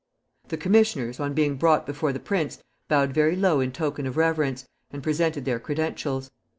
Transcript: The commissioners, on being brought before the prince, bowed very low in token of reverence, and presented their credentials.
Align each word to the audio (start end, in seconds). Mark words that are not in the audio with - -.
The 0.47 0.57
commissioners, 0.57 1.19
on 1.19 1.35
being 1.35 1.57
brought 1.57 1.85
before 1.85 2.11
the 2.11 2.19
prince, 2.19 2.57
bowed 2.87 3.13
very 3.13 3.35
low 3.35 3.59
in 3.59 3.71
token 3.71 4.07
of 4.07 4.17
reverence, 4.17 4.67
and 4.89 5.03
presented 5.03 5.45
their 5.45 5.59
credentials. 5.59 6.31